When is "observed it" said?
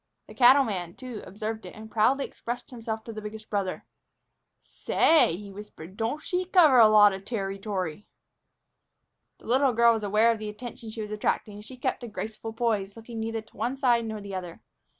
1.27-1.75